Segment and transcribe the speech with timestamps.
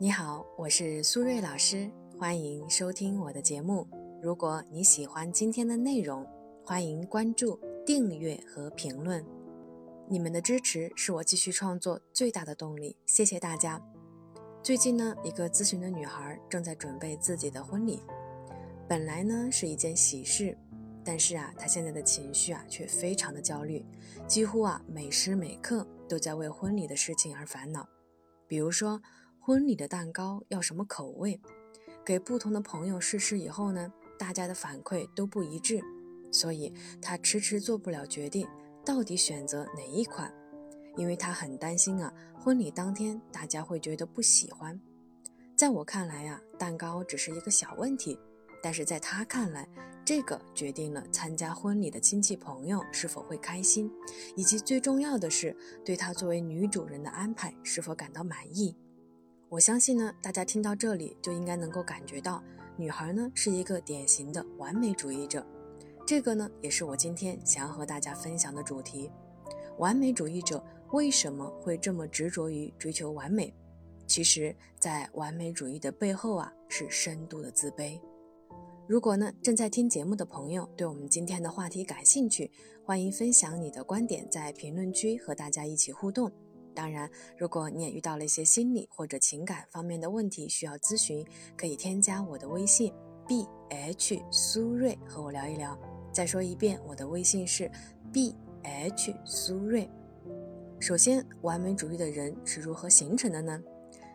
[0.00, 3.84] 你好，我是苏瑞老师，欢迎收听我的节目。
[4.22, 6.24] 如果你喜欢今天的内容，
[6.64, 9.26] 欢迎关注、订阅和评论。
[10.08, 13.84] 你们的支持是我继续创作最大的动力，谢谢大家。
[14.62, 18.00] 最近呢，一个咨询的女孩正在准备自己的婚礼，
[18.88, 20.56] 本来呢是一件喜事，
[21.04, 23.84] 但是啊，她现在的情绪啊却非常的焦虑，
[24.28, 27.84] 几乎啊每时每刻都在为婚礼的事情而烦恼，
[28.46, 29.02] 比如说。
[29.48, 31.40] 婚礼的蛋糕要什么口味？
[32.04, 35.80] 给不同的朋友试吃以后呢，大家的反馈都不一致，
[36.30, 36.70] 所以
[37.00, 38.46] 他迟迟做不了决定，
[38.84, 40.30] 到底选择哪一款？
[40.98, 44.78] 因为他很担心啊，婚礼当天大家会觉得不喜欢。
[45.56, 48.18] 在我看来呀，蛋糕只是一个小问题，
[48.62, 49.66] 但是在他看来，
[50.04, 53.90] 这个决定了参加婚礼的亲戚朋友是否会开心，
[54.36, 55.56] 以及最重要的是，
[55.86, 58.76] 对他作为女主人的安排是否感到满意。
[59.50, 62.44] 我相信呢，大家听到这里就应该能够感觉到，
[62.76, 65.46] 女孩呢是一个典型的完美主义者。
[66.06, 69.10] 这个呢，也是我今天想要和大家分享的主题：
[69.78, 73.54] 完美主义者为什么会这么执着于追求完美？
[74.06, 77.98] 其实，在完美主义的背后啊，是深度的自卑。
[78.86, 82.50] 如果呢，正在听节目的朋友对我们今天的话题感兴趣，
[82.84, 86.30] 欢迎分享你的观点，在评论区和大家一起互动。
[86.78, 91.26] 当然，如果你也遇到了一些心理或者情感方面的问题需要咨询，
[91.56, 92.94] 可以添加我的微信
[93.26, 95.76] b h 苏瑞和我聊一聊。
[96.12, 97.68] 再说一遍，我的微信是
[98.12, 99.90] b h 苏瑞。
[100.78, 103.60] 首先，完美主义的人是如何形成的呢？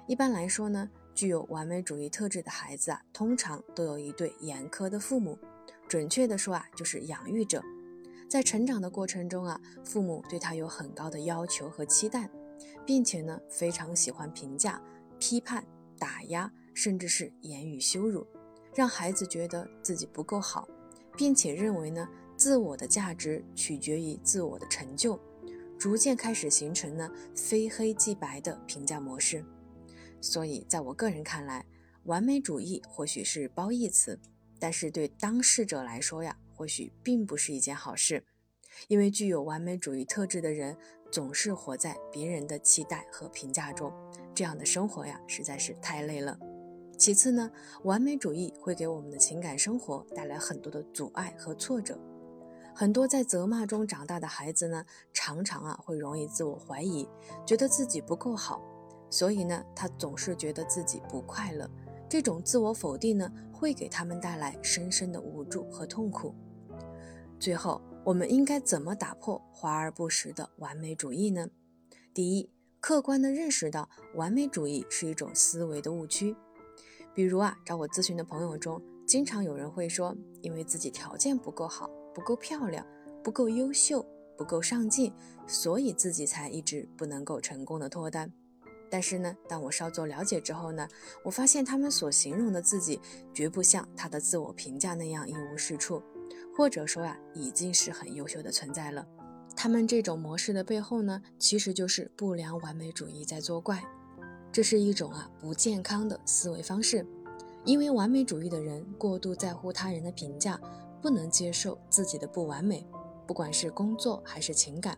[0.08, 5.38] 一般来说呢，具有完美主义特质的孩子啊，通常都有一对严苛的父母，
[5.90, 7.62] 准确的说啊，就是养育者。
[8.30, 12.30] 在成长的过程中啊，父母对他有很高的要求和期待。
[12.86, 14.82] 并且呢，非常喜欢评价、
[15.20, 15.66] 批判、
[15.98, 18.26] 打压，甚至是言语羞辱，
[18.76, 20.68] 让孩子觉得自己不够好，
[21.18, 25.20] 并且认为呢，自我的价值取决于自我的成就，
[25.78, 29.46] 逐渐开始形成呢非黑即白的评价模式。
[30.20, 31.66] 所以，在我个人看来，
[32.06, 34.20] 完美主义或许是褒义词，
[34.60, 38.26] 但是对当事者来说呀，或许并不是一件好事。
[38.88, 40.78] 因为具有完美主义特质的人，
[41.14, 43.94] 总是活在别人的期待和评价中，
[44.34, 46.36] 这样的生活呀，实在是太累了。
[46.98, 47.52] 其次呢，
[47.84, 52.00] 完美主义会给我们的情感生活带来很多的阻碍和挫折。
[52.74, 57.08] 很多在责骂中长大的孩子呢，常常啊会容易自我怀疑，
[57.46, 58.60] 觉得自己不够好，
[59.12, 61.70] 所以呢，他总是觉得自己不快乐。
[62.10, 66.34] 这种自我否定呢，会给他们带来深深的无助和痛苦。
[67.40, 67.80] 最后。
[68.06, 71.48] 我们应该怎么打破华而不实的完美主义呢？
[72.14, 72.50] 第一，
[72.82, 76.36] 客观地认识到完美主义是一种思维的误区。
[77.14, 82.86] 比如啊，找我咨询的朋友中，经常有人会说，因为自己条件不够好、不够漂亮、
[83.24, 84.06] 不够优秀、
[84.38, 85.14] 不够上进，
[85.48, 88.34] 所以自己才一直不能够成功的脱单。
[88.90, 90.90] 但是呢，当我稍作了解之后呢，
[91.24, 93.00] 我发现他们所形容的自己，
[93.34, 96.04] 绝不像他的自我评价那样一无是处。
[96.56, 99.08] 或者说呀，已经是很优秀的存在了。
[99.56, 103.84] 他们这种模式的背后呢，其实就是不良完美主义在作怪。
[104.52, 107.06] 这是一种啊不健康的思维方式。
[107.66, 110.60] 因为完美主义的人过度在乎他人的评价，
[111.02, 112.86] 不能接受自己的不完美，
[113.26, 114.98] 不管是工作还是情感，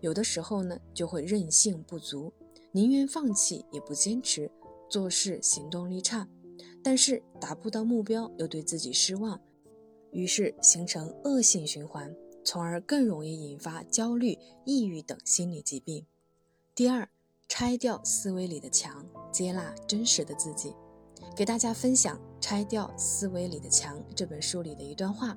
[0.00, 2.32] 有的时候呢就会任性不足，
[2.70, 4.48] 宁愿放弃也不坚持，
[4.88, 6.28] 做事行动力差，
[6.84, 9.40] 但是达不到目标又对自己失望。
[10.14, 12.14] 于是形成恶性循环，
[12.44, 16.06] 从而更容易引发焦虑、抑郁等心理疾病。
[16.72, 17.08] 第二，
[17.48, 20.72] 拆掉思维里的墙，接纳真实的自己。
[21.36, 25.36] 给大家分享《拆掉思维里的墙》这本书里的一段话：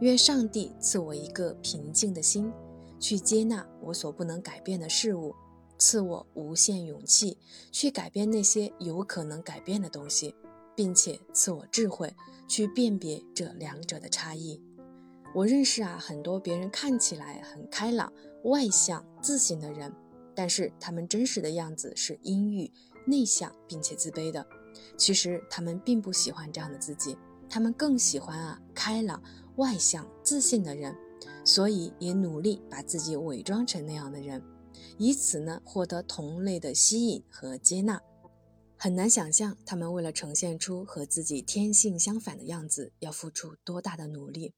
[0.00, 2.52] 愿上帝赐我一个平静的心，
[2.98, 5.32] 去接纳我所不能改变的事物；
[5.78, 7.38] 赐我无限勇气，
[7.70, 10.34] 去改变那些有可能改变的东西。
[10.76, 12.14] 并且赐我智慧，
[12.48, 14.60] 去辨别这两者的差异。
[15.34, 18.12] 我认识啊很多别人看起来很开朗、
[18.44, 19.92] 外向、自信的人，
[20.34, 22.70] 但是他们真实的样子是阴郁、
[23.06, 24.46] 内向并且自卑的。
[24.96, 27.16] 其实他们并不喜欢这样的自己，
[27.48, 29.22] 他们更喜欢啊开朗、
[29.56, 30.94] 外向、自信的人，
[31.44, 34.42] 所以也努力把自己伪装成那样的人，
[34.98, 38.00] 以此呢获得同类的吸引和接纳。
[38.76, 44.52] 很难想象他们为了呈现出和自己天性相反的样子，要付出多大的努力。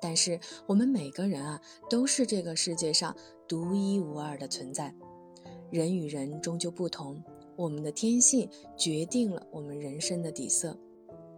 [0.00, 3.16] 但是我们每个人啊，都是这个世界上
[3.48, 4.94] 独一无二的存在。
[5.70, 7.24] 人与人终究不同，
[7.56, 10.78] 我们的天性决定了我们人生的底色，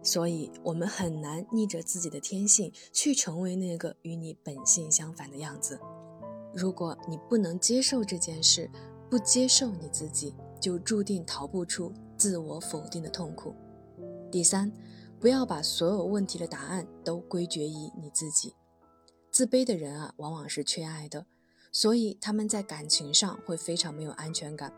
[0.03, 5.79] 所以我们很难逆着自己的天性去成为那个与你本性相反的样子。
[6.53, 8.69] 如果你不能接受这件事，
[9.09, 13.55] 不接受你自己，就注定逃不出自我否定的痛苦。
[14.31, 14.71] 第三，
[15.19, 18.53] 不要把所有问题的答案都归结于你自己。
[19.31, 21.25] 自卑的人啊，往往是缺爱的，
[21.71, 24.73] 所以他们在感情上会非常没有安全感。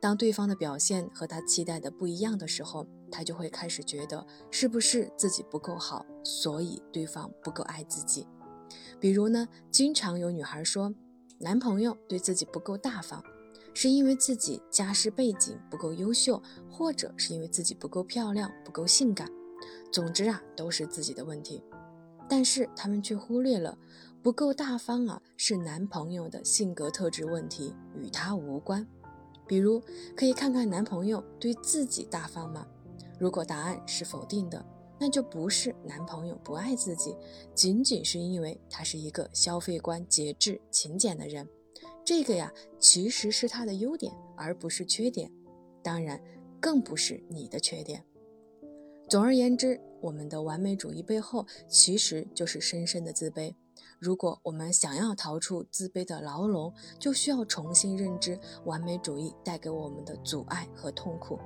[0.00, 8.26] 当对方的表现和他期待的不一样的时候，他就会开始觉得是不是自己不够好，所以对方不够爱自己。
[9.00, 10.94] 比如呢，经常有女孩说，
[11.38, 13.24] 男朋友对自己不够大方，
[13.74, 19.28] 是因为自己家世背景不够优秀，或者是因为自己不够漂亮、不够性感。
[19.92, 21.62] 总之啊，都是自己的问题。
[22.28, 23.78] 但是他们却忽略了，
[24.22, 28.86] 不够大方啊，是男朋友的性格特质问题，与他无关。
[29.46, 29.82] 比如，
[30.14, 32.66] 可以看看男朋友对自己大方吗？
[33.18, 34.62] 如果答案是否定的，
[35.00, 37.16] 那就不是男朋友不爱自己，
[37.54, 41.48] 仅仅是因为他是一个消费观节制、勤俭的人。
[42.08, 45.30] 这个呀，其实是他的优点，而不是缺点。
[45.82, 46.18] 当然，
[46.58, 48.02] 更不是你的缺点。
[49.10, 53.54] 总而言之，我们的完美主义背后，其实就是深深的自卑。
[53.98, 61.38] 如果我们想要逃出自卑的牢笼，就需要重新认知完美主义带给我们的阻碍和痛苦，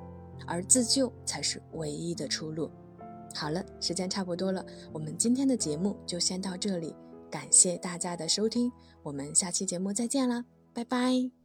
[0.46, 2.70] 而自救才是唯一的出路。
[3.34, 6.94] 好了，时间差不多了，我们今天的节目就先到这里，
[7.28, 8.70] 感谢大家的收听，
[9.02, 10.44] 我们下期节目再见啦，
[10.74, 11.41] 拜拜。